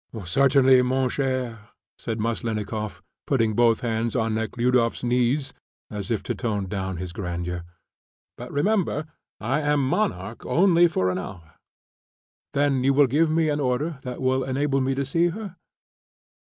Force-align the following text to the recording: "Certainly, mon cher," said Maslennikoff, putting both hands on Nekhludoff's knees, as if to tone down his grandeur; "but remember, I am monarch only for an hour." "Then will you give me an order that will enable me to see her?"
"Certainly, 0.25 0.81
mon 0.81 1.09
cher," 1.09 1.69
said 1.95 2.19
Maslennikoff, 2.19 3.03
putting 3.27 3.53
both 3.53 3.81
hands 3.81 4.15
on 4.15 4.33
Nekhludoff's 4.33 5.03
knees, 5.03 5.53
as 5.91 6.09
if 6.09 6.23
to 6.23 6.33
tone 6.33 6.65
down 6.67 6.97
his 6.97 7.13
grandeur; 7.13 7.65
"but 8.35 8.51
remember, 8.51 9.05
I 9.39 9.59
am 9.59 9.87
monarch 9.87 10.43
only 10.43 10.87
for 10.87 11.11
an 11.11 11.19
hour." 11.19 11.53
"Then 12.55 12.81
will 12.81 13.01
you 13.03 13.07
give 13.09 13.29
me 13.29 13.49
an 13.49 13.59
order 13.59 13.99
that 14.01 14.19
will 14.23 14.43
enable 14.43 14.81
me 14.81 14.95
to 14.95 15.05
see 15.05 15.27
her?" 15.27 15.55